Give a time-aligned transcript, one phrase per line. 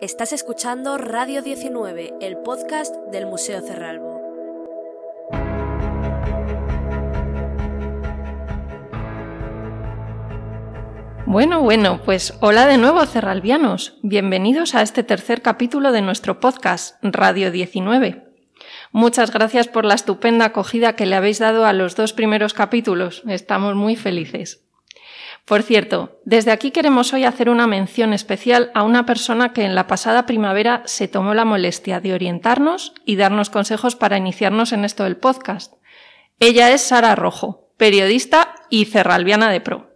[0.00, 4.20] Estás escuchando Radio 19, el podcast del Museo Cerralbo.
[11.26, 13.98] Bueno, bueno, pues hola de nuevo, cerralbianos.
[14.02, 18.24] Bienvenidos a este tercer capítulo de nuestro podcast, Radio 19.
[18.90, 23.22] Muchas gracias por la estupenda acogida que le habéis dado a los dos primeros capítulos.
[23.28, 24.63] Estamos muy felices.
[25.44, 29.74] Por cierto, desde aquí queremos hoy hacer una mención especial a una persona que en
[29.74, 34.86] la pasada primavera se tomó la molestia de orientarnos y darnos consejos para iniciarnos en
[34.86, 35.74] esto del podcast.
[36.40, 39.90] Ella es Sara Rojo, periodista y cerralbiana de pro.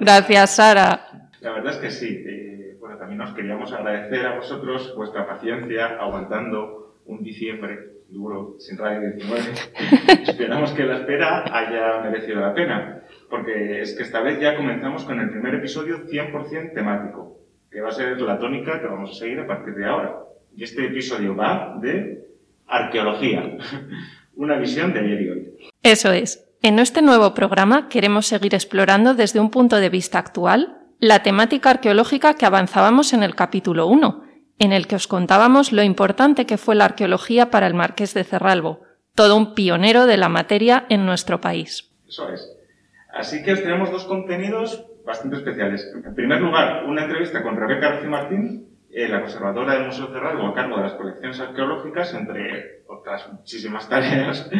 [0.00, 1.30] Gracias, Sara.
[1.40, 2.24] La verdad es que sí.
[2.26, 8.78] Eh, bueno, también nos queríamos agradecer a vosotros vuestra paciencia aguantando un diciembre duro sin
[8.78, 9.42] Radio 19.
[10.22, 12.96] Esperamos que la espera haya merecido la pena
[13.28, 17.38] porque es que esta vez ya comenzamos con el primer episodio 100% temático,
[17.70, 20.16] que va a ser la tónica que vamos a seguir a partir de ahora.
[20.54, 22.24] Y este episodio va de
[22.66, 23.56] arqueología,
[24.36, 25.52] una visión de ayer y hoy.
[25.82, 26.44] Eso es.
[26.62, 31.70] En este nuevo programa queremos seguir explorando desde un punto de vista actual la temática
[31.70, 34.24] arqueológica que avanzábamos en el capítulo 1,
[34.58, 38.24] en el que os contábamos lo importante que fue la arqueología para el marqués de
[38.24, 38.80] Cerralbo,
[39.14, 41.90] todo un pionero de la materia en nuestro país.
[42.06, 42.52] Eso es.
[43.12, 45.90] Así que os tenemos dos contenidos bastante especiales.
[45.94, 50.46] En primer lugar, una entrevista con Rebeca García Martín, eh, la conservadora del Museo Cerrado
[50.46, 54.50] a cargo de las colecciones arqueológicas, entre otras muchísimas tareas,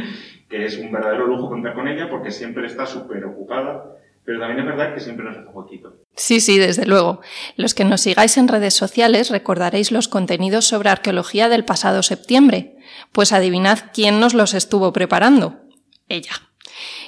[0.48, 4.58] que es un verdadero lujo contar con ella porque siempre está súper ocupada pero también
[4.58, 5.94] es verdad que siempre nos hace poquito.
[6.16, 7.20] Sí, sí, desde luego.
[7.54, 12.76] Los que nos sigáis en redes sociales recordaréis los contenidos sobre arqueología del pasado septiembre.
[13.12, 15.60] Pues adivinad quién nos los estuvo preparando.
[16.08, 16.32] Ella.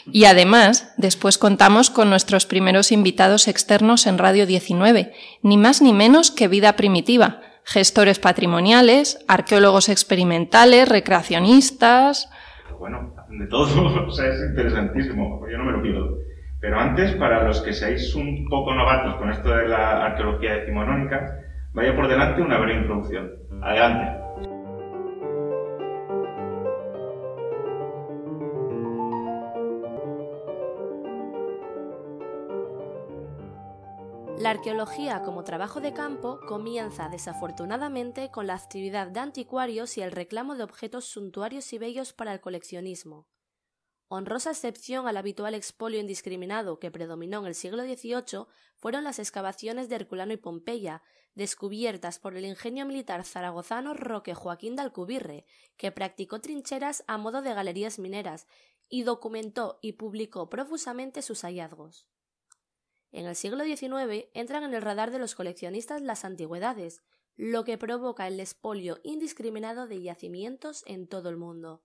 [0.06, 5.92] Y además, después contamos con nuestros primeros invitados externos en Radio 19, ni más ni
[5.92, 12.30] menos que Vida Primitiva, gestores patrimoniales, arqueólogos experimentales, recreacionistas.
[12.78, 16.28] Bueno, de todo, o sea, es interesantísimo, yo no me lo pido.
[16.60, 21.38] Pero antes, para los que seáis un poco novatos con esto de la arqueología decimonónica,
[21.72, 23.30] vaya por delante una breve introducción.
[23.62, 24.18] Adelante.
[34.40, 40.12] La arqueología como trabajo de campo comienza desafortunadamente con la actividad de anticuarios y el
[40.12, 43.26] reclamo de objetos suntuarios y bellos para el coleccionismo.
[44.10, 49.90] Honrosa excepción al habitual expolio indiscriminado que predominó en el siglo XVIII fueron las excavaciones
[49.90, 51.02] de Herculano y Pompeya,
[51.34, 55.44] descubiertas por el ingenio militar zaragozano Roque Joaquín de Alcubirre,
[55.76, 58.46] que practicó trincheras a modo de galerías mineras
[58.88, 62.08] y documentó y publicó profusamente sus hallazgos.
[63.12, 67.02] En el siglo XIX entran en el radar de los coleccionistas las antigüedades,
[67.36, 71.82] lo que provoca el expolio indiscriminado de yacimientos en todo el mundo.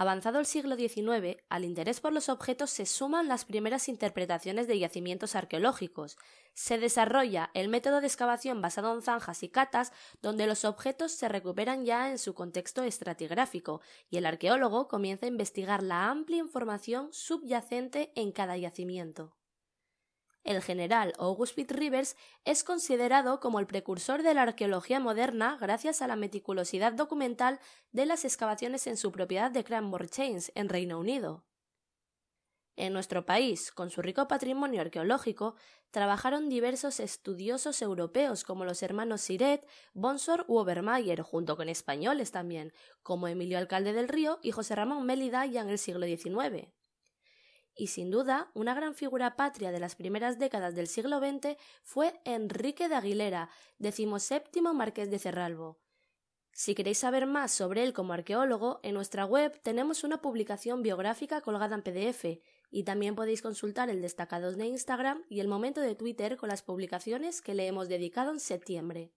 [0.00, 4.78] Avanzado el siglo XIX, al interés por los objetos se suman las primeras interpretaciones de
[4.78, 6.16] yacimientos arqueológicos.
[6.54, 9.92] Se desarrolla el método de excavación basado en zanjas y catas,
[10.22, 15.30] donde los objetos se recuperan ya en su contexto estratigráfico, y el arqueólogo comienza a
[15.30, 19.37] investigar la amplia información subyacente en cada yacimiento.
[20.48, 22.16] El general August Pitt Rivers
[22.46, 27.60] es considerado como el precursor de la arqueología moderna gracias a la meticulosidad documental
[27.92, 31.44] de las excavaciones en su propiedad de Cranmore Chains, en Reino Unido.
[32.76, 35.54] En nuestro país, con su rico patrimonio arqueológico,
[35.90, 42.72] trabajaron diversos estudiosos europeos como los hermanos Siret, Bonsor u Obermayer, junto con españoles también,
[43.02, 46.72] como Emilio Alcalde del Río y José Ramón Mélida ya en el siglo XIX
[47.78, 52.20] y sin duda una gran figura patria de las primeras décadas del siglo XX fue
[52.24, 55.78] Enrique de Aguilera, decimoséptimo marqués de Cerralbo.
[56.52, 61.40] Si queréis saber más sobre él como arqueólogo, en nuestra web tenemos una publicación biográfica
[61.40, 65.94] colgada en PDF y también podéis consultar el destacados de Instagram y el momento de
[65.94, 69.12] Twitter con las publicaciones que le hemos dedicado en septiembre.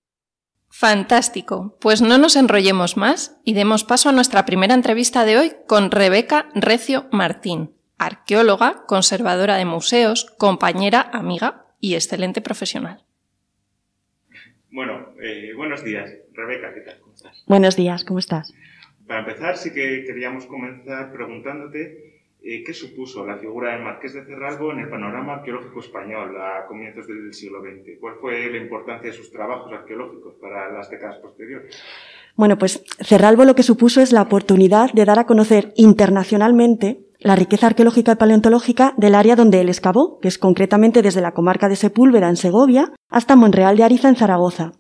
[0.70, 1.76] Fantástico.
[1.82, 5.90] Pues no nos enrollemos más y demos paso a nuestra primera entrevista de hoy con
[5.90, 13.04] Rebeca Recio Martín arqueóloga, conservadora de museos, compañera, amiga y excelente profesional.
[14.72, 16.12] Bueno, eh, buenos días.
[16.34, 17.00] Rebeca, ¿qué tal?
[17.00, 17.44] ¿Cómo estás?
[17.46, 18.54] Buenos días, ¿cómo estás?
[19.06, 24.26] Para empezar, sí que queríamos comenzar preguntándote eh, qué supuso la figura del Marqués de
[24.26, 28.00] Cerralbo en el panorama arqueológico español a comienzos del siglo XX.
[28.00, 31.80] ¿Cuál fue la importancia de sus trabajos arqueológicos para las décadas posteriores?
[32.36, 37.36] Bueno, pues Cerralbo lo que supuso es la oportunidad de dar a conocer internacionalmente la
[37.36, 41.70] riqueza arqueológica y paleontológica del área donde él excavó, que es concretamente desde la comarca
[41.70, 44.72] de Sepúlveda en Segovia hasta Monreal de Ariza en Zaragoza.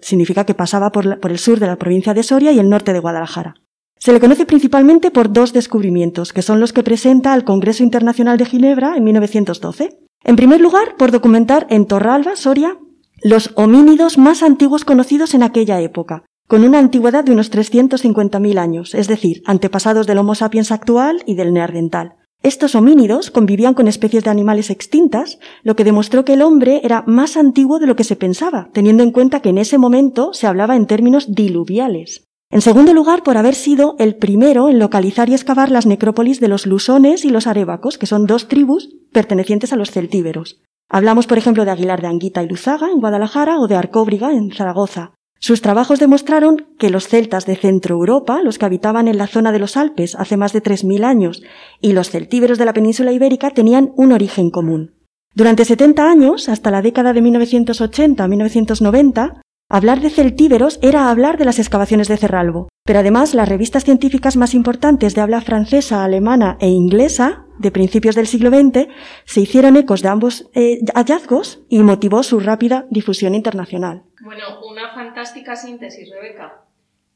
[0.00, 3.00] Significa que pasaba por, el sur de la provincia de Soria y el norte de
[3.00, 3.54] Guadalajara.
[3.98, 8.38] Se le conoce principalmente por dos descubrimientos, que son los que presenta al Congreso Internacional
[8.38, 9.98] de Ginebra en 1912.
[10.24, 12.78] En primer lugar, por documentar en Torralba, Soria,
[13.22, 18.96] los homínidos más antiguos conocidos en aquella época, con una antigüedad de unos 350.000 años,
[18.96, 22.16] es decir, antepasados del Homo sapiens actual y del neandertal.
[22.42, 27.04] Estos homínidos convivían con especies de animales extintas, lo que demostró que el hombre era
[27.06, 30.48] más antiguo de lo que se pensaba, teniendo en cuenta que en ese momento se
[30.48, 32.26] hablaba en términos diluviales.
[32.50, 36.48] En segundo lugar, por haber sido el primero en localizar y excavar las necrópolis de
[36.48, 40.60] los lusones y los arébacos, que son dos tribus pertenecientes a los celtíberos.
[40.88, 44.50] Hablamos, por ejemplo, de Aguilar de Anguita y Luzaga, en Guadalajara, o de Arcóbriga, en
[44.50, 45.12] Zaragoza.
[45.42, 49.52] Sus trabajos demostraron que los celtas de Centro Europa, los que habitaban en la zona
[49.52, 51.42] de los Alpes hace más de 3.000 años,
[51.80, 54.96] y los celtíberos de la península ibérica tenían un origen común.
[55.34, 59.40] Durante 70 años, hasta la década de 1980-1990,
[59.72, 64.36] Hablar de celtíberos era hablar de las excavaciones de Cerralbo, pero además las revistas científicas
[64.36, 68.88] más importantes de habla francesa, alemana e inglesa de principios del siglo XX
[69.26, 74.09] se hicieron ecos de ambos eh, hallazgos y motivó su rápida difusión internacional.
[74.30, 76.62] Bueno, una fantástica síntesis, Rebeca.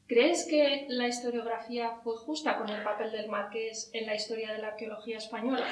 [0.05, 4.59] ¿Crees que la historiografía fue justa con el papel del marqués en la historia de
[4.59, 5.63] la arqueología española?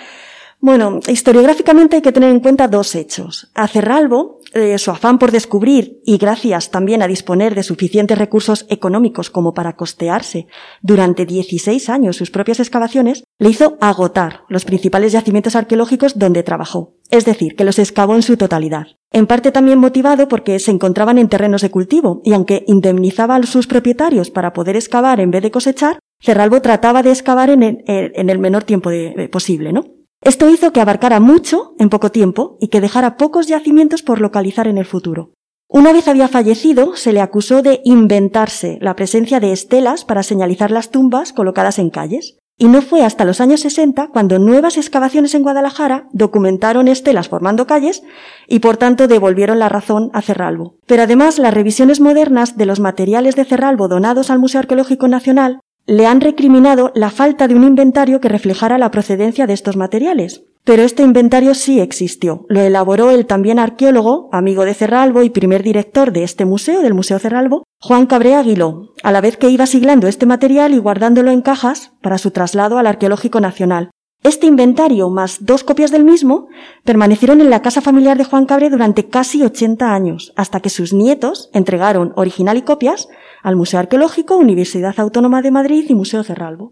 [0.62, 3.51] Bueno, historiográficamente hay que tener en cuenta dos hechos.
[3.56, 8.66] A Cerralbo, eh, su afán por descubrir y gracias también a disponer de suficientes recursos
[8.69, 10.48] económicos como para costearse
[10.81, 16.94] durante 16 años sus propias excavaciones, le hizo agotar los principales yacimientos arqueológicos donde trabajó.
[17.09, 18.88] Es decir, que los excavó en su totalidad.
[19.11, 23.44] En parte también motivado porque se encontraban en terrenos de cultivo y aunque indemnizaba a
[23.44, 28.39] sus propietarios para poder excavar en vez de cosechar, Cerralbo trataba de excavar en el,
[28.39, 28.89] menor tiempo
[29.31, 29.85] posible, ¿no?
[30.21, 34.67] Esto hizo que abarcara mucho en poco tiempo y que dejara pocos yacimientos por localizar
[34.67, 35.33] en el futuro.
[35.67, 40.71] Una vez había fallecido, se le acusó de inventarse la presencia de estelas para señalizar
[40.71, 42.38] las tumbas colocadas en calles.
[42.63, 47.68] Y no fue hasta los años 60 cuando nuevas excavaciones en Guadalajara documentaron estelas formando
[47.68, 48.04] calles
[48.48, 50.77] y por tanto devolvieron la razón a Cerralbo.
[50.88, 55.60] Pero además las revisiones modernas de los materiales de Cerralbo donados al Museo Arqueológico Nacional
[55.88, 60.45] le han recriminado la falta de un inventario que reflejara la procedencia de estos materiales.
[60.63, 62.45] Pero este inventario sí existió.
[62.48, 66.94] Lo elaboró el también arqueólogo, amigo de Cerralbo y primer director de este museo, del
[66.94, 71.31] Museo Cerralbo, Juan Cabré Aguiló, a la vez que iba siglando este material y guardándolo
[71.31, 73.92] en cajas para su traslado al Arqueológico Nacional.
[74.24, 76.48] Este inventario, más dos copias del mismo,
[76.86, 80.94] permanecieron en la casa familiar de Juan Cabré durante casi 80 años, hasta que sus
[80.94, 83.09] nietos entregaron original y copias
[83.42, 86.71] al Museo Arqueológico, Universidad Autónoma de Madrid y Museo Cerralbo.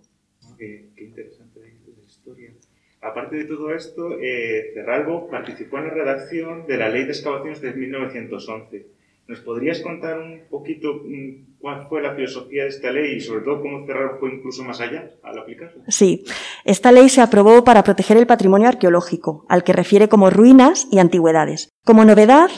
[0.58, 2.54] Qué, interesante la historia.
[3.02, 7.60] Aparte de todo esto, eh, Cerralbo participó en la redacción de la Ley de Excavaciones
[7.60, 8.86] de 1911.
[9.28, 13.44] ¿Nos podrías contar un poquito mm, cuál fue la filosofía de esta ley y sobre
[13.44, 15.84] todo cómo Cerralbo fue incluso más allá al aplicarla?
[15.88, 16.26] Sí,
[16.64, 21.00] esta ley se aprobó para proteger el patrimonio arqueológico, al que refiere como ruinas y
[21.00, 21.70] antigüedades.
[21.84, 22.50] Como novedad,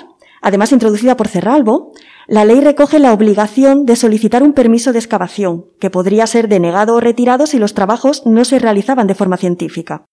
[0.42, 1.94] además introducida por Cerralbo,
[2.28, 6.96] la ley recoge la obligación de solicitar un permiso de excavación, que podría ser denegado
[6.96, 10.06] o retirado si los trabajos no se realizaban de forma científica.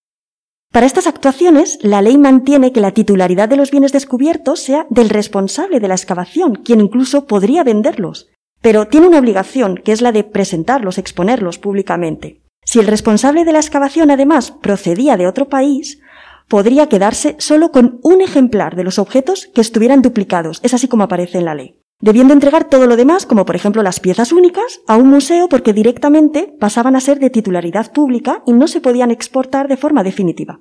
[0.71, 5.09] Para estas actuaciones, la ley mantiene que la titularidad de los bienes descubiertos sea del
[5.09, 8.29] responsable de la excavación, quien incluso podría venderlos.
[8.61, 12.41] Pero tiene una obligación, que es la de presentarlos, exponerlos públicamente.
[12.63, 15.99] Si el responsable de la excavación además procedía de otro país,
[16.47, 20.61] podría quedarse solo con un ejemplar de los objetos que estuvieran duplicados.
[20.63, 23.83] Es así como aparece en la ley debiendo entregar todo lo demás, como por ejemplo
[23.83, 28.53] las piezas únicas, a un museo porque directamente pasaban a ser de titularidad pública y
[28.53, 30.59] no se podían exportar de forma definitiva.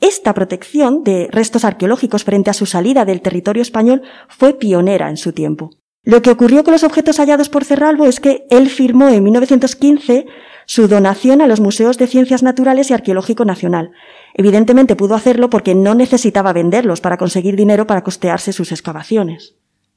[0.00, 5.18] Esta protección de restos arqueológicos frente a su salida del territorio español fue pionera en
[5.18, 5.70] su tiempo.
[6.02, 10.26] Lo que ocurrió con los objetos hallados por Cerralbo es que él firmó en 1915
[10.64, 13.92] su donación a los Museos de Ciencias Naturales y Arqueológico Nacional.
[14.34, 19.56] Evidentemente pudo hacerlo porque no necesitaba venderlos para conseguir dinero para costearse sus excavaciones.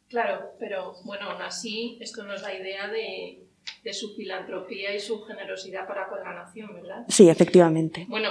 [0.09, 3.47] Claro, pero bueno, aún así, esto nos da idea de,
[3.83, 7.05] de su filantropía y su generosidad para con la nación, ¿verdad?
[7.07, 8.05] Sí, efectivamente.
[8.09, 8.29] Bueno,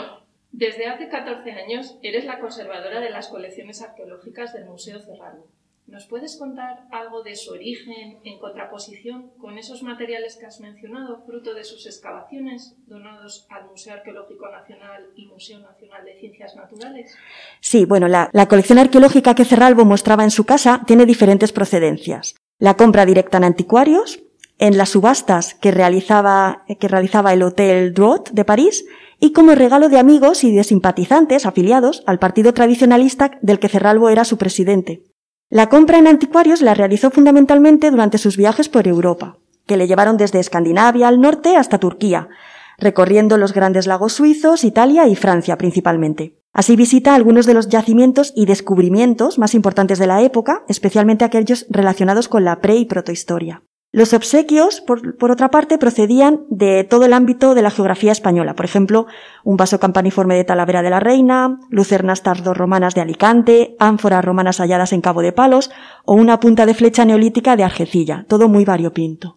[0.53, 5.47] desde hace 14 años eres la conservadora de las colecciones arqueológicas del Museo Cerrado.
[5.87, 11.23] ¿Nos puedes contar algo de su origen en contraposición con esos materiales que has mencionado,
[11.27, 17.15] fruto de sus excavaciones donados al Museo Arqueológico Nacional y Museo Nacional de Ciencias Naturales?
[17.61, 22.37] Sí, bueno, la, colección arqueológica que Cerralbo mostraba en su casa tiene diferentes procedencias.
[22.59, 24.23] La compra directa en anticuarios,
[24.59, 28.87] en las subastas que realizaba, que realizaba el Hotel Drouot de París
[29.25, 34.09] y como regalo de amigos y de simpatizantes afiliados al partido tradicionalista del que Cerralbo
[34.09, 35.05] era su presidente.
[35.49, 40.17] La compra en anticuarios la realizó fundamentalmente durante sus viajes por Europa, que le llevaron
[40.17, 42.31] desde Escandinavia al norte hasta Turquía,
[42.79, 46.41] recorriendo los grandes lagos suizos, Italia y Francia principalmente.
[46.53, 51.67] Así visita algunos de los yacimientos y descubrimientos más importantes de la época, especialmente aquellos
[51.71, 53.63] relacionados con la pre y protohistoria.
[53.95, 58.55] Los obsequios, por, otra parte, procedían de todo el ámbito de la geografía española.
[58.55, 59.07] Por ejemplo,
[59.45, 64.95] un vaso campaniforme de Talavera de la Reina, lucernas romanas de Alicante, ánforas romanas halladas
[64.95, 65.71] en Cabo de Palos
[66.07, 68.25] o una punta de flecha neolítica de Argecilla.
[68.31, 69.37] Todo muy variopinto.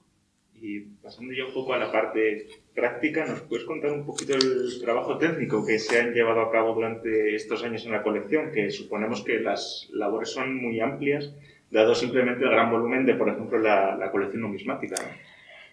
[0.61, 4.79] Y pasando ya un poco a la parte práctica, ¿nos puedes contar un poquito el
[4.79, 8.53] trabajo técnico que se han llevado a cabo durante estos años en la colección?
[8.53, 11.33] Que suponemos que las labores son muy amplias
[11.75, 14.95] dado simplemente el gran volumen de, por ejemplo, la, colección numismática.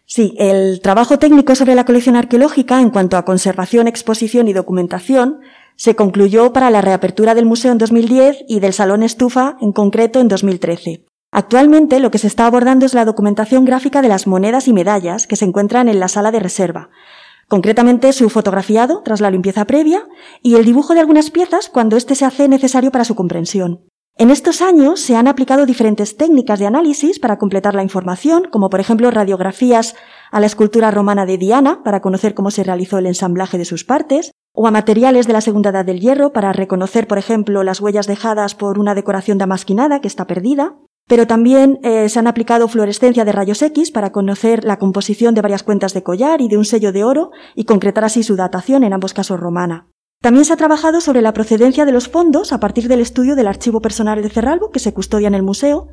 [0.05, 5.41] Sí, el trabajo técnico sobre la colección arqueológica en cuanto a conservación, exposición y documentación
[5.77, 10.21] se concluyó para la reapertura del museo en 2010 y del Salón Estufa en concreto
[10.21, 11.07] en 2013.
[11.31, 15.27] Actualmente lo que se está abordando es la documentación gráfica de las monedas y medallas
[15.27, 16.91] que se encuentran en la sala de reserva,
[17.49, 20.07] concretamente su fotografiado tras la limpieza previa
[20.43, 23.92] y el dibujo de algunas piezas cuando éste se hace necesario para su comprensión.
[24.23, 28.71] En estos años se han aplicado diferentes técnicas de análisis para completar la información, como
[28.71, 29.97] por ejemplo radiografías
[30.31, 33.83] a la escultura romana de Diana para conocer cómo se realizó el ensamblaje de sus
[33.83, 37.81] partes, o a materiales de la Segunda Edad del Hierro para reconocer, por ejemplo, las
[37.81, 40.77] huellas dejadas por una decoración damasquinada que está perdida,
[41.09, 45.43] pero también eh, se han aplicado fluorescencia de rayos X para conocer la composición de
[45.43, 48.85] varias cuentas de collar y de un sello de oro y concretar así su datación,
[48.85, 49.89] en ambos casos romana.
[50.23, 53.49] También se ha trabajado sobre la procedencia de los fondos a partir del estudio del
[53.49, 55.89] archivo personal de Cerralbo que se custodia en el museo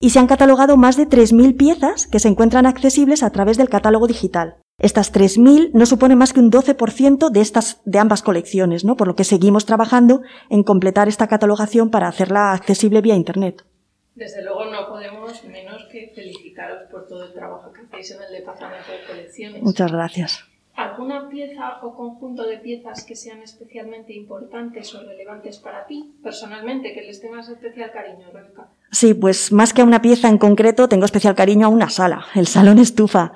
[0.00, 3.68] y se han catalogado más de 3.000 piezas que se encuentran accesibles a través del
[3.68, 4.56] catálogo digital.
[4.78, 8.96] Estas 3.000 no suponen más que un 12% de, estas, de ambas colecciones, ¿no?
[8.96, 13.66] por lo que seguimos trabajando en completar esta catalogación para hacerla accesible vía Internet.
[14.14, 18.32] Desde luego no podemos menos que felicitaros por todo el trabajo que hacéis en el
[18.32, 19.62] Departamento de Colecciones.
[19.62, 20.53] Muchas gracias.
[20.76, 26.92] ¿Alguna pieza o conjunto de piezas que sean especialmente importantes o relevantes para ti, personalmente,
[26.92, 28.68] que les tengas especial cariño, Rebeca?
[28.90, 32.26] Sí, pues más que a una pieza en concreto, tengo especial cariño a una sala,
[32.34, 33.32] el Salón Estufa.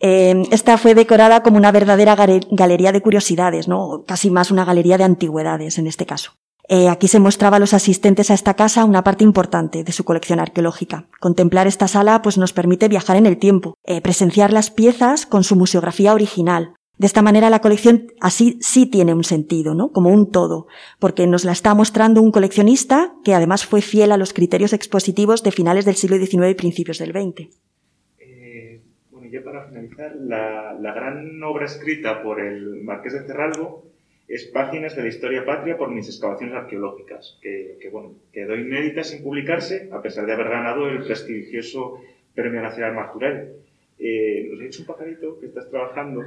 [0.00, 4.04] Eh, esta fue decorada como una verdadera galería de curiosidades, ¿no?
[4.06, 6.32] Casi más una galería de antigüedades en este caso.
[6.68, 10.04] Eh, aquí se mostraba a los asistentes a esta casa una parte importante de su
[10.04, 11.06] colección arqueológica.
[11.20, 15.44] Contemplar esta sala pues nos permite viajar en el tiempo, eh, presenciar las piezas con
[15.44, 16.74] su museografía original.
[16.98, 19.92] De esta manera la colección así sí tiene un sentido, ¿no?
[19.92, 20.66] Como un todo,
[20.98, 25.42] porque nos la está mostrando un coleccionista que además fue fiel a los criterios expositivos
[25.42, 27.50] de finales del siglo XIX y principios del XX.
[28.18, 28.80] Eh,
[29.10, 33.85] bueno, ya para finalizar, la, gran obra escrita por el Marqués de Cerralbo
[34.28, 39.04] es Páginas de la Historia Patria por mis excavaciones arqueológicas, que, que, bueno, quedó inédita
[39.04, 42.00] sin publicarse, a pesar de haber ganado el prestigioso
[42.34, 43.52] Premio Nacional Marturell.
[43.98, 46.26] Eh, nos ha dicho un pajarito que estás trabajando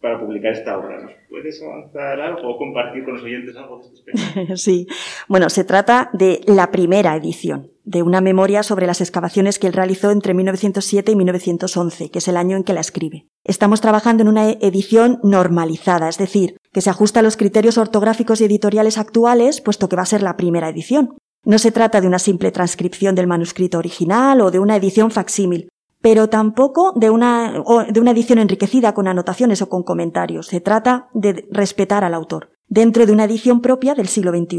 [0.00, 1.00] para publicar esta obra.
[1.00, 4.86] ¿Nos puedes avanzar algo o compartir con los oyentes algo de este Sí,
[5.28, 9.72] bueno, se trata de la primera edición de una memoria sobre las excavaciones que él
[9.72, 13.28] realizó entre 1907 y 1911, que es el año en que la escribe.
[13.44, 18.40] Estamos trabajando en una edición normalizada, es decir, que se ajusta a los criterios ortográficos
[18.40, 21.16] y editoriales actuales, puesto que va a ser la primera edición.
[21.44, 25.68] No se trata de una simple transcripción del manuscrito original o de una edición facsímil,
[26.06, 30.46] pero tampoco de una, de una edición enriquecida con anotaciones o con comentarios.
[30.46, 34.58] Se trata de respetar al autor, dentro de una edición propia del siglo XXI.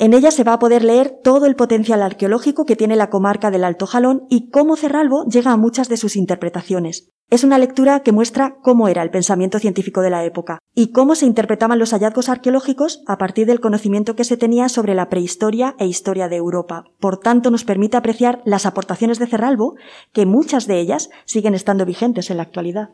[0.00, 3.50] En ella se va a poder leer todo el potencial arqueológico que tiene la comarca
[3.50, 7.10] del Alto Jalón y cómo Cerralbo llega a muchas de sus interpretaciones.
[7.30, 11.16] Es una lectura que muestra cómo era el pensamiento científico de la época y cómo
[11.16, 15.74] se interpretaban los hallazgos arqueológicos a partir del conocimiento que se tenía sobre la prehistoria
[15.80, 16.84] e historia de Europa.
[17.00, 19.74] Por tanto, nos permite apreciar las aportaciones de Cerralbo,
[20.12, 22.90] que muchas de ellas siguen estando vigentes en la actualidad.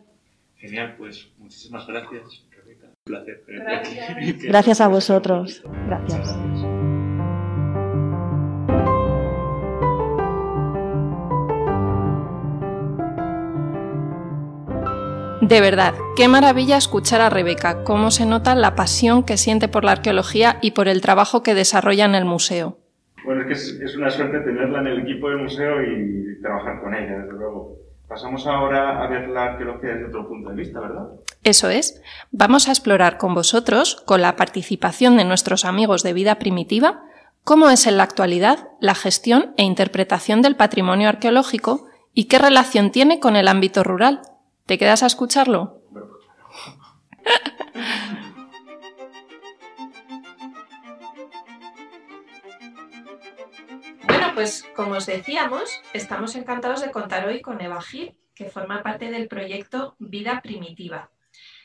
[0.56, 2.22] Genial, pues muchísimas gracias.
[2.24, 3.44] Un placer.
[3.46, 4.42] Gracias.
[4.42, 5.62] Gracias a vosotros.
[5.86, 6.34] Gracias.
[15.40, 19.84] De verdad, qué maravilla escuchar a Rebeca, cómo se nota la pasión que siente por
[19.84, 22.78] la arqueología y por el trabajo que desarrolla en el museo.
[23.24, 23.46] Bueno, es
[23.78, 27.32] que es, una suerte tenerla en el equipo del museo y trabajar con ella, desde
[27.32, 27.78] luego.
[28.06, 31.08] Pasamos ahora a ver la arqueología desde otro punto de vista, ¿verdad?
[31.42, 32.02] Eso es.
[32.30, 37.02] Vamos a explorar con vosotros, con la participación de nuestros amigos de vida primitiva,
[37.44, 42.90] cómo es en la actualidad la gestión e interpretación del patrimonio arqueológico y qué relación
[42.90, 44.20] tiene con el ámbito rural.
[44.66, 45.82] ¿Te quedas a escucharlo?
[54.06, 58.82] Bueno, pues como os decíamos, estamos encantados de contar hoy con Eva Gil, que forma
[58.82, 61.10] parte del proyecto Vida Primitiva.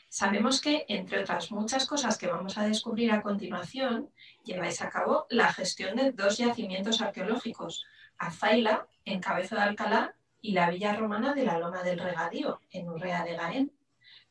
[0.08, 4.10] Sabemos que, entre otras muchas cosas que vamos a descubrir a continuación,
[4.44, 7.84] lleváis a cabo la gestión de dos yacimientos arqueológicos,
[8.18, 12.88] Azaila, en Cabeza de Alcalá, y la villa romana de la Loma del Regadío, en
[12.88, 13.72] Urrea de Gaén.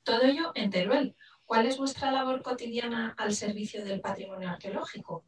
[0.03, 1.15] Todo ello en Teruel.
[1.45, 5.23] ¿Cuál es vuestra labor cotidiana al servicio del patrimonio arqueológico?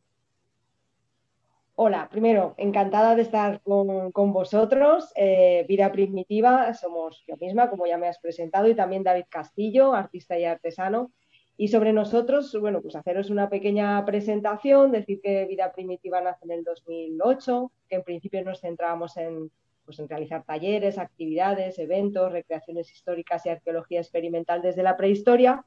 [1.76, 5.12] Hola, primero, encantada de estar con, vosotros.
[5.16, 9.94] Eh, Vida Primitiva, somos yo misma, como ya me has presentado, y también David Castillo,
[9.94, 11.12] artista y artesano.
[11.58, 16.52] Y sobre nosotros, bueno, pues haceros una pequeña presentación, decir que Vida Primitiva nace en
[16.52, 19.52] el 2008, que en principio nos centrábamos en,
[19.86, 25.66] pues en realizar talleres, actividades, eventos, recreaciones históricas y arqueología experimental desde la prehistoria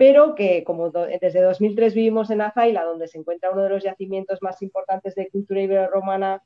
[0.00, 4.40] pero que como desde 2003 vivimos en Azaila, donde se encuentra uno de los yacimientos
[4.40, 6.42] más importantes de cultura ibero-romana,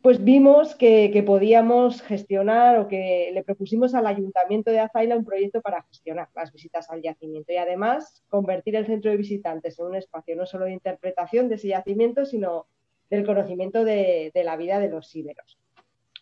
[0.00, 5.60] pues vimos que, podíamos gestionar o que le propusimos al Ayuntamiento de Azaila un proyecto
[5.60, 9.96] para gestionar las visitas al yacimiento y además convertir el centro de visitantes en un
[9.96, 12.68] espacio no solo de interpretación de ese yacimiento, sino
[13.10, 15.58] del conocimiento de, de la vida de los íberos.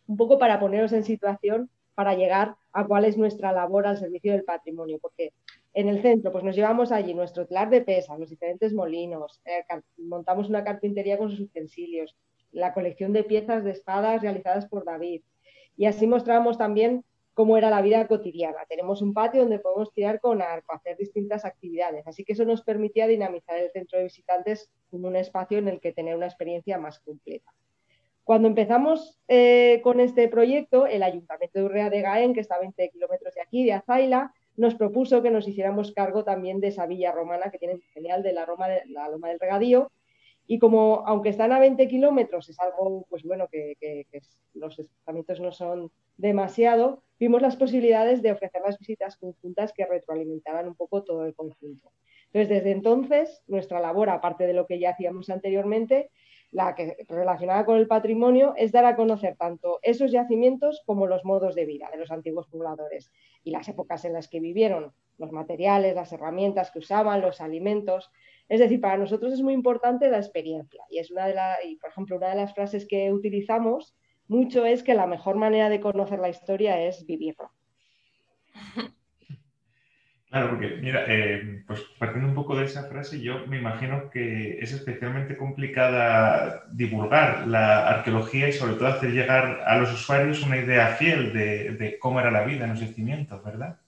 [0.06, 4.32] Un poco para poneros en situación para llegar a cuál es nuestra labor al servicio
[4.32, 5.32] del patrimonio, porque
[5.74, 9.64] en el centro, pues nos llevamos allí nuestro telar de pesa, los diferentes molinos, eh,
[9.96, 12.16] montamos una carpintería con sus utensilios,
[12.52, 15.22] la colección de piezas de espadas realizadas por David.
[15.76, 18.58] Y así mostramos también cómo era la vida cotidiana.
[18.68, 22.06] Tenemos un patio donde podemos tirar con arco, hacer distintas actividades.
[22.06, 25.80] Así que eso nos permitía dinamizar el centro de visitantes como un espacio en el
[25.80, 27.52] que tener una experiencia más completa.
[28.24, 32.60] Cuando empezamos eh, con este proyecto, el Ayuntamiento de Urrea de Gaén, que está a
[32.60, 36.86] 20 kilómetros de aquí, de Azaila, nos propuso que nos hiciéramos cargo también de esa
[36.86, 39.92] villa romana que tiene genial de la, Roma de, la Loma del Regadío.
[40.46, 44.06] Y como, aunque están a 20 kilómetros, es algo, pues bueno, que,
[44.54, 50.68] los desplazamientos no son demasiado, vimos las posibilidades de ofrecer las visitas conjuntas que retroalimentaban
[50.68, 51.90] un poco todo el conjunto.
[52.26, 56.10] Entonces, desde entonces, nuestra labor, aparte de lo que ya hacíamos anteriormente,
[56.54, 61.24] la que relacionada con el patrimonio, es dar a conocer tanto esos yacimientos como los
[61.24, 63.10] modos de vida de los antiguos pobladores
[63.42, 68.12] y las épocas en las que vivieron, los materiales, las herramientas que usaban, los alimentos.
[68.48, 71.74] Es decir, para nosotros es muy importante la experiencia y es una de las, y
[71.74, 73.96] por ejemplo, una de las frases que utilizamos
[74.28, 77.50] mucho es que la mejor manera de conocer la historia es vivirla.
[80.30, 84.58] Claro, porque mira, eh, pues partiendo un poco de esa frase, yo me imagino que
[84.60, 90.58] es especialmente complicada divulgar la arqueología y sobre todo hacer llegar a los usuarios una
[90.58, 93.78] idea fiel de, cómo era la vida en los yacimientos, ¿verdad?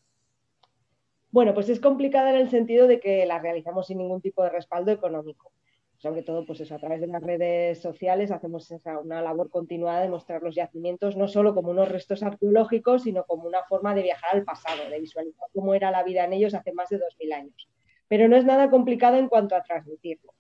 [1.31, 4.49] Bueno, pues es complicada en el sentido de que la realizamos sin ningún tipo de
[4.51, 5.53] respaldo económico
[5.99, 8.71] sobre todo pues eso, a través de las redes sociales hacemos
[9.03, 13.45] una labor continuada de mostrar los yacimientos no solo como unos restos arqueológicos, sino como
[13.45, 16.73] una forma de viajar al pasado, de visualizar cómo era la vida en ellos hace
[16.73, 17.69] más de 2.000 años.
[18.09, 20.33] Pero no es nada complicado en cuanto a transmitirlo.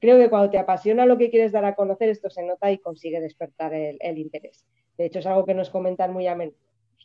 [0.00, 2.78] Creo que cuando te apasiona lo que quieres dar a conocer, esto se nota y
[2.78, 4.66] consigue despertar el, interés.
[4.98, 6.56] De hecho, es algo que nos comentan muy a menudo.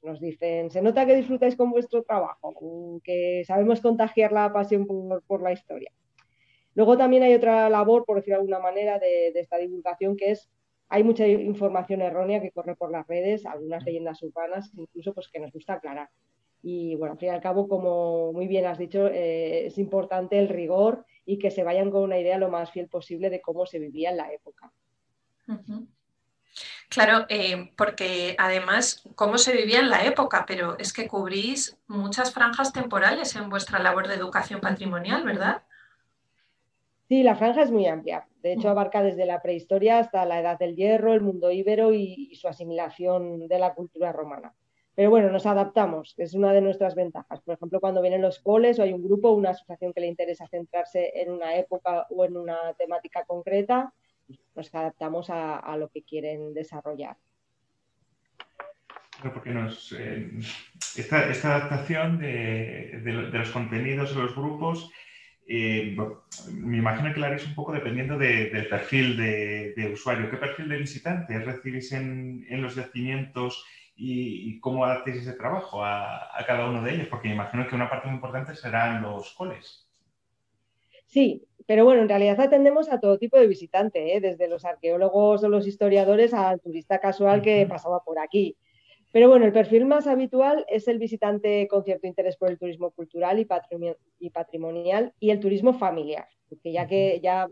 [0.04, 4.88] Nos dicen, se nota que disfrutáis con vuestro trabajo, que sabemos contagiar la pasión
[5.28, 5.92] por la historia.
[6.78, 10.48] Luego también hay otra labor, por decirlo de alguna manera, de, esta divulgación, que es,
[10.90, 15.40] hay mucha información errónea que corre por las redes, algunas leyendas urbanas, incluso pues que
[15.40, 16.10] nos gusta aclarar.
[16.62, 20.40] Y bueno, al fin y al cabo, como muy bien has dicho, eh, es importante
[20.40, 23.66] el rigor y que se vayan con una idea lo más fiel posible de cómo
[23.66, 24.72] se vivía en la época.
[26.90, 32.34] Claro, eh, porque además, cómo se vivía en la época, pero es que cubrís muchas
[32.34, 35.64] franjas temporales en vuestra labor de educación patrimonial, ¿verdad?
[37.08, 38.28] Sí, la franja es muy amplia.
[38.42, 38.72] De hecho, mm.
[38.72, 43.48] abarca desde la prehistoria hasta la edad del hierro, el mundo íbero y, su asimilación
[43.48, 44.54] de la cultura romana.
[44.98, 47.40] Pero bueno, nos adaptamos, es una de nuestras ventajas.
[47.42, 50.48] Por ejemplo, cuando vienen los coles o hay un grupo, una asociación que le interesa
[50.48, 53.94] centrarse en una época o en una temática concreta,
[54.56, 57.16] nos adaptamos a, lo que quieren desarrollar.
[60.00, 60.32] eh,
[60.96, 64.92] esta, adaptación de, de, los contenidos de los grupos
[65.48, 65.96] eh,
[66.52, 70.30] me imagino que lo haréis un poco dependiendo del perfil de, usuario.
[70.30, 73.64] ¿Qué perfil de visitantes recibís en, los yacimientos
[73.98, 77.08] y, cómo adaptéis ese trabajo a, cada uno de ellos?
[77.08, 79.90] Porque me imagino que una parte muy importante serán los coles.
[81.08, 84.22] Sí, pero bueno, en realidad atendemos a todo tipo de visitante, ¿eh?
[84.22, 88.56] desde los arqueólogos o los historiadores al turista casual que pasaba por aquí.
[89.12, 92.92] Pero bueno, el perfil más habitual es el visitante con cierto interés por el turismo
[92.92, 97.48] cultural y, patrimonial y el turismo familiar, porque ya que ya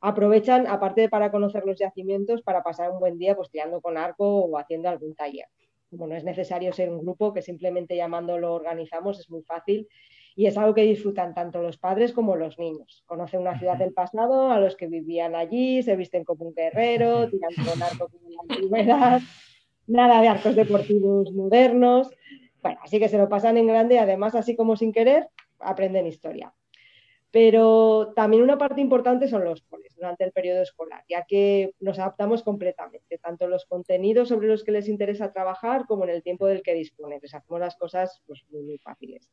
[0.00, 3.98] aprovechan, aparte de para conocer los yacimientos, para pasar un buen día pues tirando con
[3.98, 5.46] arco o haciendo algún taller.
[5.92, 9.86] Como no es necesario ser un grupo, que simplemente llamando lo organizamos, es muy fácil
[10.34, 13.02] y es algo que disfrutan tanto los padres como los niños.
[13.04, 17.28] Conocen una ciudad del pasado, a los que vivían allí, se visten como un guerrero,
[17.28, 19.20] tiran con arco como en la antigüedad,
[19.86, 22.10] nada de arcos deportivos modernos.
[22.62, 25.28] Bueno, así que se lo pasan en grande y además, así como sin querer,
[25.58, 26.54] aprenden historia.
[27.32, 31.98] Pero también una parte importante son los coles durante el periodo escolar, ya que nos
[31.98, 36.46] adaptamos completamente, tanto los contenidos sobre los que les interesa trabajar como en el tiempo
[36.46, 37.20] del que disponen.
[37.22, 39.30] Les hacemos las cosas pues, muy, muy fáciles.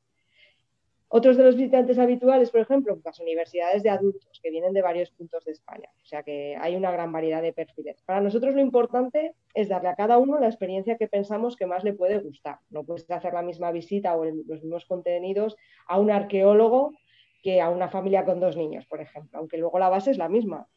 [1.11, 5.09] Otros de los visitantes habituales, por ejemplo, las universidades de adultos que vienen de varios
[5.09, 5.89] puntos de España.
[6.03, 8.01] O sea que hay una gran variedad de perfiles.
[8.05, 11.83] Para nosotros lo importante es darle a cada uno la experiencia que pensamos que más
[11.83, 12.59] le puede gustar.
[12.69, 15.57] No puedes hacer la misma visita o los mismos contenidos
[15.87, 16.93] a un arqueólogo
[17.41, 20.29] que a una familia con dos niños, por ejemplo, aunque luego la base es la
[20.29, 20.67] misma.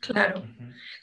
[0.00, 0.42] Claro,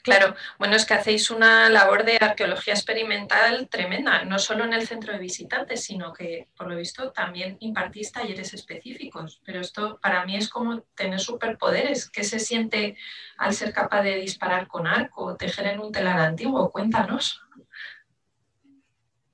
[0.02, 0.34] claro.
[0.58, 5.12] Bueno, es que hacéis una labor de arqueología experimental tremenda, no solo en el centro
[5.12, 9.40] de visitantes, sino que, por lo visto, también impartís talleres específicos.
[9.44, 12.08] Pero esto para mí es como tener superpoderes.
[12.08, 12.96] ¿Qué se siente
[13.36, 16.70] al ser capaz de disparar con arco, tejer en un telar antiguo?
[16.70, 17.42] Cuéntanos.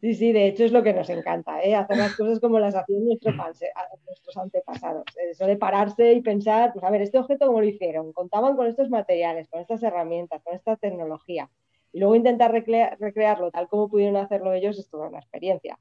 [0.01, 1.75] Sí, sí, de hecho es lo que nos encanta, ¿eh?
[1.75, 5.05] hacer las cosas como las hacían nuestros antepasados.
[5.31, 8.67] Eso de pararse y pensar, pues a ver, este objeto cómo lo hicieron, contaban con
[8.67, 11.51] estos materiales, con estas herramientas, con esta tecnología.
[11.93, 15.79] Y luego intentar recrearlo tal como pudieron hacerlo ellos es toda una experiencia.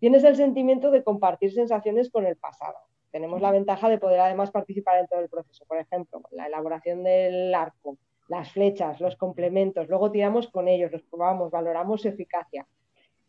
[0.00, 2.78] Tienes el sentimiento de compartir sensaciones con el pasado.
[3.12, 5.64] Tenemos la ventaja de poder además participar en todo el proceso.
[5.66, 9.88] Por ejemplo, la elaboración del arco, las flechas, los complementos.
[9.88, 12.66] Luego tiramos con ellos, los probamos, valoramos su eficacia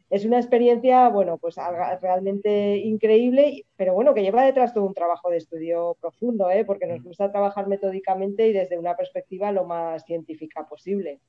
[0.10, 1.56] es una experiencia, bueno, pues
[2.02, 6.64] realmente increíble, pero bueno, que lleva detrás todo un trabajo de estudio profundo, ¿eh?
[6.64, 7.04] porque nos mm.
[7.04, 11.20] gusta trabajar metódicamente y desde una perspectiva lo más científica posible.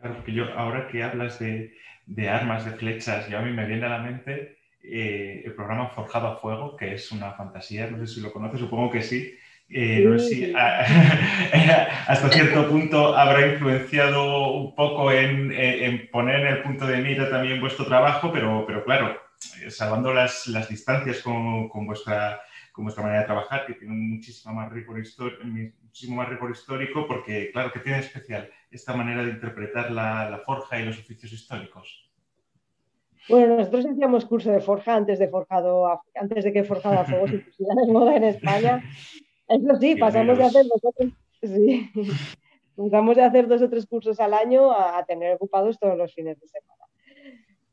[0.00, 1.72] Claro, que yo ahora que hablas de,
[2.28, 6.28] armas, de flechas, yo a mí me viene a la mente eh, el programa Forjado
[6.28, 9.34] a Fuego, que es una fantasía, no sé si lo conoces, supongo que sí,
[9.68, 10.54] eh, no sé si
[12.06, 17.60] hasta cierto punto habrá influenciado un poco en, poner en el punto de mira también
[17.60, 19.16] vuestro trabajo, pero, pero claro,
[19.60, 23.94] eh, salvando las, las distancias con, con, vuestra, con vuestra manera de trabajar, que tiene
[23.94, 25.02] muchísimo más, rigor
[25.42, 30.38] muchísimo más rigor histórico, porque claro, que tiene especial esta manera de interpretar la, la
[30.38, 32.08] forja y los oficios históricos.
[33.28, 37.26] Bueno, nosotros hacíamos curso de forja antes de forjado antes de que forjado a fuego
[37.26, 38.84] se pusiera de moda en España
[39.48, 41.12] eso sí, pasamos de hacer dos o tres,
[43.16, 46.46] de hacer dos o tres cursos al año a, tener ocupados todos los fines de
[46.46, 46.84] semana.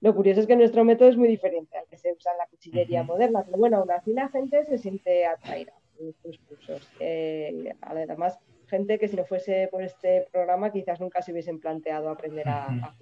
[0.01, 2.47] Lo curioso es que nuestro método es muy diferente al que se usa en la
[2.47, 6.89] cuchillería moderna, pero bueno, aún así la gente se siente atraída en estos cursos.
[6.99, 12.09] Eh, además, gente que si no fuese por este programa quizás nunca se hubiesen planteado
[12.09, 12.95] aprender a, a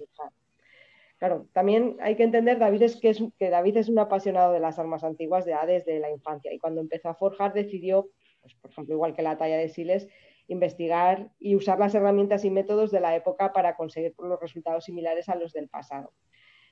[1.22, 4.58] Claro, también hay que entender David es que, es que David es un apasionado de
[4.58, 8.08] las armas antiguas de desde la infancia y cuando empezó a forjar decidió
[8.42, 10.08] pues, por ejemplo, igual que la talla de Siles,
[10.48, 15.28] investigar y usar las herramientas y métodos de la época para conseguir los resultados similares
[15.28, 16.12] a los del pasado.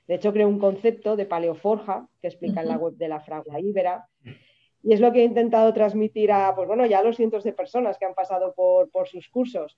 [0.07, 3.59] De hecho, creó un concepto de paleoforja que explica en la web de la Fragua
[3.59, 4.07] Ibera
[4.83, 7.53] y es lo que he intentado transmitir a, pues bueno, ya a los cientos de
[7.53, 9.77] personas que han pasado por, por sus cursos.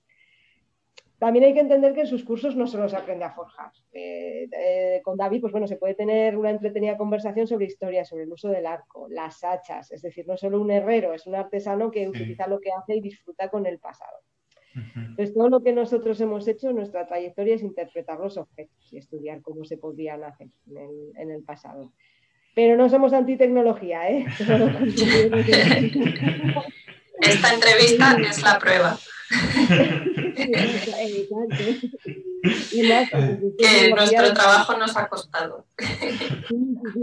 [1.24, 3.72] También hay que entender que en sus cursos no solo se aprende a forjar.
[3.94, 8.24] Eh, eh, con David, pues bueno, se puede tener una entretenida conversación sobre historia, sobre
[8.24, 11.90] el uso del arco, las hachas, es decir, no solo un herrero, es un artesano
[11.90, 14.18] que utiliza lo que hace y disfruta con el pasado.
[14.94, 18.98] Entonces, todo lo que nosotros hemos hecho en nuestra trayectoria es interpretar los objetos y
[18.98, 21.94] estudiar cómo se podrían hacer en el, pasado.
[22.54, 24.26] Pero no somos antitecnología, ¿eh?
[27.20, 28.98] Esta entrevista es la prueba.
[33.58, 35.66] que nuestro trabajo nos ha costado.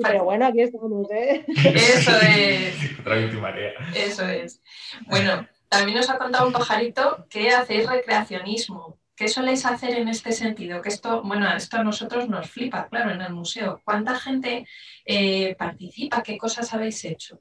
[0.02, 1.46] pero bueno, aquí estamos, ¿eh?
[1.48, 2.76] Eso es.
[3.96, 4.62] Eso es.
[5.08, 9.00] Bueno, también nos ha contado un pajarito que hacéis recreacionismo.
[9.16, 10.82] ¿Qué soléis hacer en este sentido?
[10.82, 13.82] Que esto, bueno, esto a nosotros nos flipa, claro, en el museo.
[13.84, 14.66] ¿Cuánta gente
[15.06, 16.24] eh, participa?
[16.24, 17.40] ¿Qué cosas habéis hecho?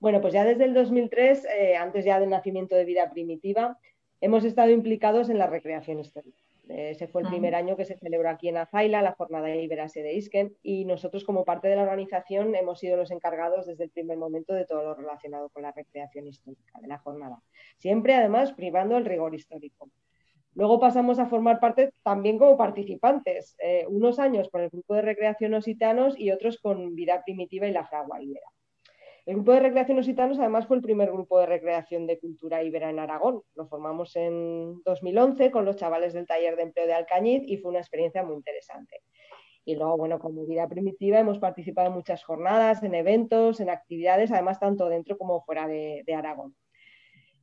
[0.00, 3.78] Bueno, pues ya desde el 2003, eh, antes ya del nacimiento de vida primitiva,
[4.20, 6.42] hemos estado implicados en la recreación histórica.
[6.68, 10.14] Ese fue el primer año que se celebró aquí en Azaila, la jornada Iberase de
[10.14, 14.18] Isken, y nosotros como parte de la organización hemos sido los encargados desde el primer
[14.18, 17.42] momento de todo lo relacionado con la recreación histórica de la jornada.
[17.78, 19.90] Siempre, además, privando el rigor histórico.
[20.54, 25.02] Luego pasamos a formar parte también como participantes, eh, unos años con el grupo de
[25.02, 28.46] recreación ositanos y otros con Vida Primitiva y la Fragua Ibera.
[29.30, 32.90] El grupo de recreación Ositanos además fue el primer grupo de recreación de cultura ibera
[32.90, 33.42] en Aragón.
[33.54, 37.70] Lo formamos en 2011 con los chavales del taller de empleo de Alcañiz y fue
[37.70, 39.02] una experiencia muy interesante.
[39.64, 44.32] Y luego, bueno, como vida primitiva hemos participado en muchas jornadas, en eventos, en actividades,
[44.32, 46.56] además tanto dentro como fuera de, Aragón.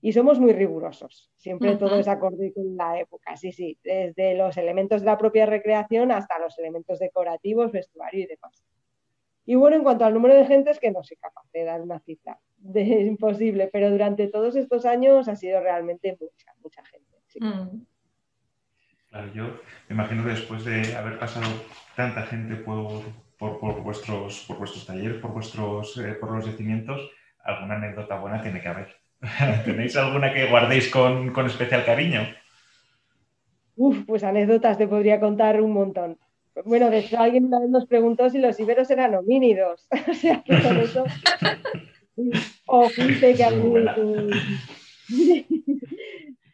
[0.02, 4.58] Y somos muy rigurosos, siempre todo es acorde con la época, sí, sí, desde los
[4.58, 8.68] elementos de la propia recreación hasta los elementos decorativos, vestuario y demás.
[9.48, 11.82] Y bueno, en cuanto al número de gente, es que no soy capaz de dar
[11.82, 12.38] una cifra,
[12.76, 17.08] es imposible, pero durante todos estos años ha sido realmente mucha, mucha gente.
[17.40, 17.82] Mm.
[19.10, 19.46] Claro, yo
[19.88, 21.48] me imagino que después de haber pasado
[21.96, 23.04] tanta gente por,
[23.40, 27.10] por, vuestros, por vuestros talleres, por, vuestros, eh, por los yacimientos,
[27.42, 28.98] alguna anécdota buena tiene que haber.
[29.64, 32.28] ¿Tenéis alguna que guardéis con, con especial cariño?
[33.78, 36.18] Uf, pues anécdotas te podría contar un montón.
[36.66, 39.88] Bueno, de hecho alguien una vez nos preguntó si los iberos eran homínidos.
[40.10, 41.06] o sea, que con eso...
[42.68, 43.92] o gente que ha venido,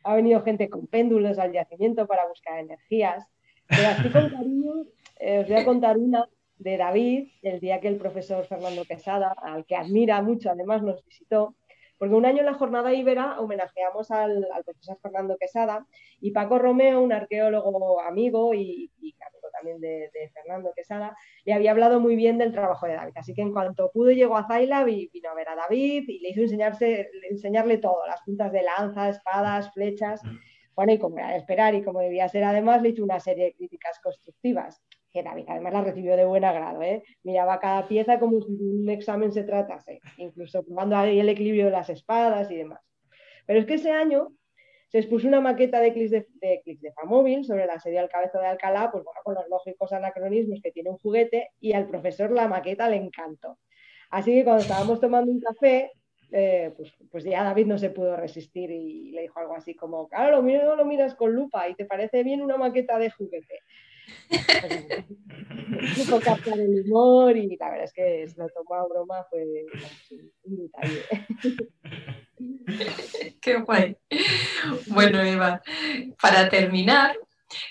[0.03, 3.25] ha venido gente con péndulos al yacimiento para buscar energías.
[3.67, 4.73] Pero así con cariño,
[5.19, 9.35] eh, os voy a contar una de David, el día que el profesor Fernando Quesada,
[9.41, 11.55] al que admira mucho, además nos visitó,
[11.97, 15.85] porque un año en la jornada Ibera homenajeamos al, profesor Fernando Quesada
[16.19, 21.99] y Paco Romeo, un arqueólogo amigo y, amigo también de, Fernando Quesada, le había hablado
[21.99, 23.13] muy bien del trabajo de David.
[23.15, 26.19] Así que en cuanto pudo llegó a Zaila, y vino a ver a David y
[26.19, 30.21] le hizo enseñarse, enseñarle todo, las puntas de lanza, espadas, flechas.
[30.75, 33.45] Bueno, y como era de esperar y como debía ser además, le hizo una serie
[33.45, 37.03] de críticas constructivas que David además la recibió de buen agrado, ¿eh?
[37.21, 41.71] miraba cada pieza como si un examen se tratase, incluso probando ahí el equilibrio de
[41.71, 42.81] las espadas y demás.
[43.45, 44.33] Pero es que ese año
[44.93, 48.45] se expuso una maqueta de clics de, de, de Famóvil sobre la serie Cabezo de
[48.45, 52.47] Alcalá, pues bueno, con los lógicos anacronismos que tiene un juguete, y al profesor la
[52.47, 53.57] maqueta le encantó.
[54.11, 55.93] Así que cuando estábamos tomando un café,
[56.31, 60.07] eh, pues, pues, ya David no se pudo resistir y le dijo algo así como,
[60.07, 63.61] claro, lo miras con lupa y te parece bien una maqueta de juguete.
[65.95, 69.43] Supo captar el humor y la verdad es que se lo tomó a broma, fue
[70.43, 70.71] un.
[73.41, 73.97] Qué guay.
[74.87, 75.61] Bueno, Eva,
[76.21, 77.15] para terminar,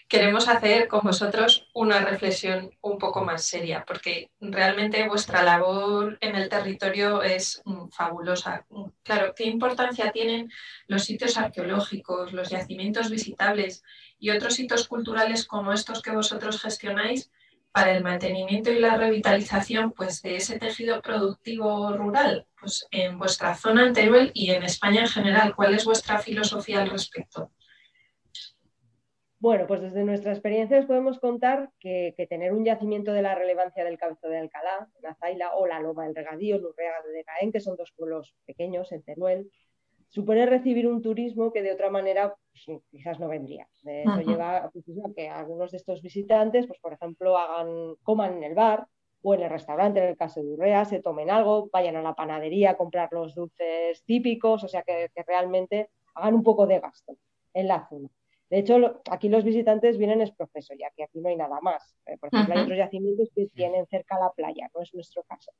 [0.09, 6.37] queremos hacer con vosotros una reflexión un poco más seria, porque realmente vuestra labor en
[6.37, 8.67] el territorio es mm, fabulosa.
[9.03, 10.51] Claro, ¿qué importancia tienen
[10.87, 13.83] los sitios arqueológicos, los yacimientos visitables
[14.19, 17.31] y otros hitos culturales como estos que vosotros gestionáis
[17.73, 23.55] para el mantenimiento y la revitalización pues, de ese tejido productivo rural pues, en vuestra
[23.55, 25.57] zona en Teruel y en España en general?
[25.57, 27.51] ¿Cuál es vuestra filosofía al respecto?
[29.43, 33.83] Bueno, pues desde nuestra experiencia os podemos contar que, tener un yacimiento de la relevancia
[33.83, 37.59] del Cabezo de Alcalá, en Azaila, o la Loma del Regadío, Lurrea de Caen, que
[37.59, 39.51] son dos pueblos pequeños en Teruel,
[40.11, 43.67] supone recibir un turismo que de otra manera pues, quizás no vendría.
[43.85, 48.45] Eso lleva pues, a que algunos de estos visitantes, pues, por ejemplo, hagan, coman en
[48.45, 48.87] el bar
[49.23, 52.15] o en el restaurante, en el caso de Urrea, se tomen algo, vayan a la
[52.15, 57.17] panadería a comprar los dulces típicos, o sea, que realmente hagan un poco de gasto
[57.53, 58.09] en la zona.
[58.53, 61.97] De hecho, aquí los visitantes vienen es proceso, ya que aquí no hay nada más.
[62.05, 65.53] Eh, por ejemplo, hay otros yacimientos que tienen cerca la playa, no es nuestro caso.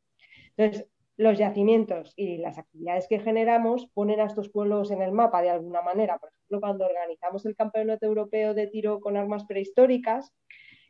[0.55, 5.41] Entonces, los yacimientos y las actividades que generamos ponen a estos pueblos en el mapa
[5.41, 6.19] de alguna manera.
[6.19, 10.31] Por ejemplo, cuando organizamos el Campeonato Europeo de Tiro con Armas Prehistóricas,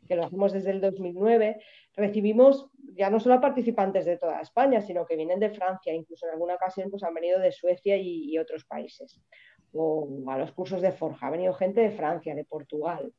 [0.05, 1.61] que lo hacemos desde el 2009,
[1.93, 6.25] recibimos ya no solo a participantes de toda España, sino que vienen de Francia, incluso
[6.25, 9.21] en alguna ocasión pues, han venido de Suecia y otros países
[9.73, 11.27] o a los cursos de forja.
[11.27, 13.11] Ha venido gente de Francia, de Portugal.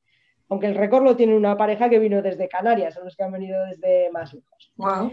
[0.49, 3.33] Aunque el récord lo tiene una pareja que vino desde Canarias, son los que han
[3.33, 4.73] venido desde más lejos.
[4.77, 5.13] Wow.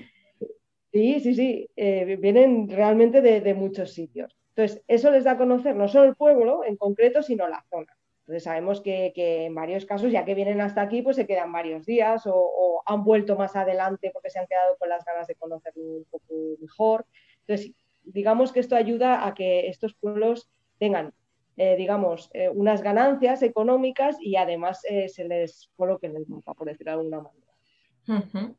[0.91, 1.69] Sí, sí, sí.
[1.75, 4.37] Eh, vienen realmente de, muchos sitios.
[4.49, 7.97] Entonces, eso les da a conocer no solo el pueblo en concreto, sino la zona.
[8.21, 11.85] Entonces, sabemos que, en varios casos, ya que vienen hasta aquí, pues se quedan varios
[11.85, 15.35] días o, o, han vuelto más adelante porque se han quedado con las ganas de
[15.35, 17.05] conocerlo un poco mejor.
[17.47, 17.73] Entonces,
[18.03, 21.13] digamos que esto ayuda a que estos pueblos tengan
[21.57, 26.53] eh, digamos, eh, unas ganancias económicas y además eh, se les coloque en el mapa,
[26.53, 28.55] por decirlo de alguna manera.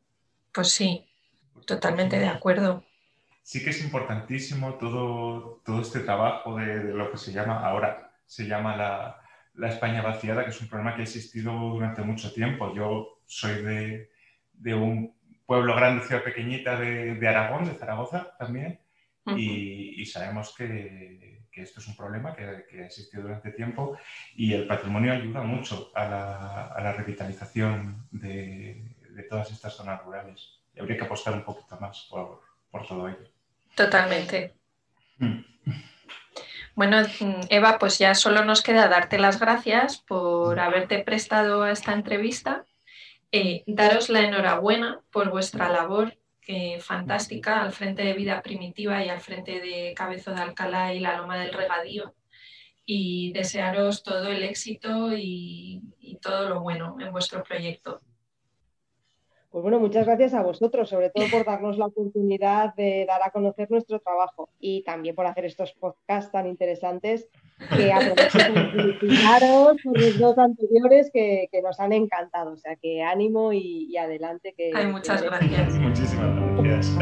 [0.53, 1.07] Pues sí,
[1.67, 2.85] totalmente de acuerdo.
[3.43, 8.47] Sí que es importantísimo todo, todo este trabajo de, lo que se llama ahora, se
[8.47, 9.21] llama la,
[9.55, 12.73] la, España vaciada, que es un problema que ha existido durante mucho tiempo.
[12.75, 14.11] Yo soy de,
[14.53, 18.81] de un pueblo grande, ciudad pequeñita de, de Aragón, de Zaragoza también,
[19.27, 23.97] y, y sabemos que que esto es un problema que, ha existido durante tiempo
[24.35, 28.97] y el patrimonio ayuda mucho a la, revitalización de,
[29.29, 30.61] todas estas zonas rurales.
[30.75, 32.41] Y habría que apostar un poquito más por,
[32.89, 33.31] todo ello.
[33.75, 34.55] Totalmente.
[36.75, 37.03] Bueno,
[37.51, 42.65] Eva, pues ya solo nos queda darte las gracias por haberte prestado a esta entrevista,
[43.31, 46.17] eh, daros la enhorabuena por vuestra labor
[46.81, 51.17] fantástica al frente de Vida Primitiva y al frente de Cabezo de Alcalá y la
[51.17, 52.15] Loma del Regadío.
[52.85, 55.81] Y desearos todo el éxito y
[56.21, 58.01] todo lo bueno en vuestro proyecto.
[59.53, 63.31] Pues bueno, muchas gracias a vosotros, sobre todo por darnos la oportunidad de dar a
[63.31, 67.29] conocer nuestro trabajo y también por hacer estos podcasts tan interesantes
[67.77, 68.39] que aprovecho
[68.73, 72.53] felicitaros por los dos anteriores que, nos han encantado.
[72.53, 74.55] O sea que ánimo y, adelante.
[74.57, 75.75] Que, Ay, muchas gracias.
[75.75, 76.99] Muchísimas gracias.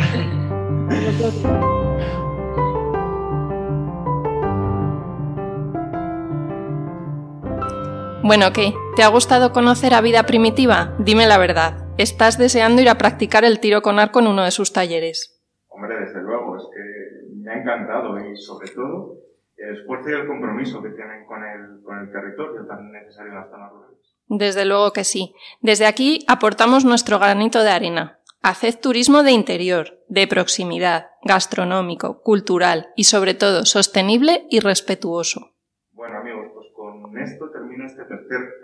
[8.23, 8.75] Bueno, ¿qué?
[8.97, 10.95] ¿Te ha gustado conocer a Vida Primitiva?
[10.99, 14.51] Dime la verdad estás deseando ir a practicar el tiro con arco en uno de
[14.51, 15.45] sus talleres.
[15.69, 19.19] Hombre, desde luego, es que me ha encantado y sobre todo
[19.61, 23.39] el esfuerzo y el compromiso que tienen con el, con el territorio tan necesario en
[23.39, 23.99] las zonas rurales.
[24.27, 25.35] Desde luego que sí.
[25.61, 28.21] Desde aquí aportamos nuestro granito de arena.
[28.43, 35.57] Haced turismo de interior, de proximidad, gastronómico, cultural y sobre todo sostenible y respetuoso.
[35.93, 38.60] Bueno amigos, pues con esto termino este tercer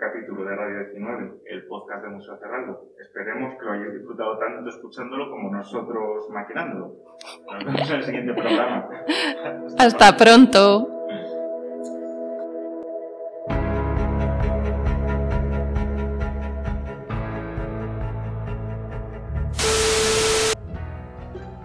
[0.47, 2.85] de Radio 19, el podcast de Museo Cerraldo.
[3.01, 6.93] Esperemos que lo hayáis disfrutado tanto escuchándolo como nosotros maquinándolo.
[7.51, 8.89] Nos vemos en el siguiente programa.
[9.77, 10.89] Hasta, pronto.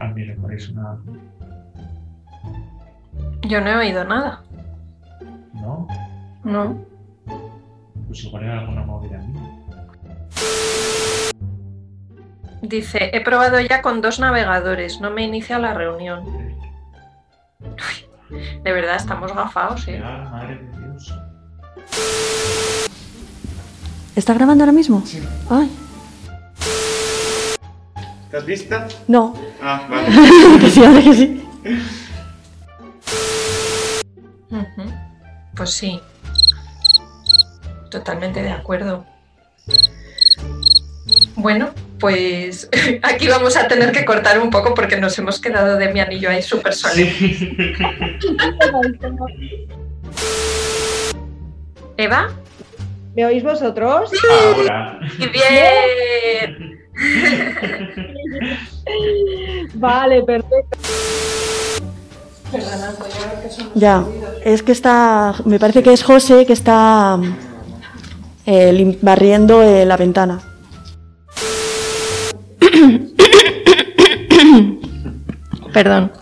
[0.01, 0.99] A mí le parece una...
[3.43, 4.43] Yo no he oído nada.
[5.55, 5.87] ¿No?
[6.43, 6.92] No.
[8.13, 9.41] Pues igual era alguna movida mía.
[12.61, 16.23] Dice, he probado ya con dos navegadores, no me inicia la reunión.
[18.63, 19.99] de verdad, estamos gafados, ¿eh?
[19.99, 21.15] madre de Dios.
[24.15, 25.01] ¿Está grabando ahora mismo?
[25.07, 25.27] Sí.
[25.49, 25.71] Ay.
[28.27, 28.89] ¿Estás lista?
[29.09, 29.35] No.
[29.63, 30.09] Ah, vale.
[30.61, 31.49] que sí, que sí.
[35.57, 35.99] Pues sí.
[37.93, 39.07] Totalmente de acuerdo.
[41.37, 42.69] Bueno, pues
[43.03, 46.31] aquí vamos a tener que cortar un poco porque nos hemos quedado de mi anillo
[46.31, 47.11] ahí súper sólido.
[51.99, 52.31] ¿Eva?
[53.15, 54.11] ¿Me oís vosotros?
[54.31, 54.99] Ahora.
[55.19, 56.81] bien!
[59.75, 60.79] vale, perfecto.
[63.75, 64.03] Ya,
[64.45, 67.19] es que está, me parece que es José que está
[68.47, 70.41] eh, barriendo eh, la ventana.
[75.73, 76.13] Perdón.